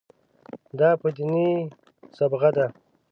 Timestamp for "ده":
2.55-2.65